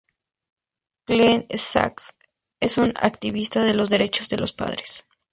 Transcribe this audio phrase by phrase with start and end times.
[1.05, 2.17] Glenn Sacks
[2.59, 5.05] es un activista de los derechos de los padres.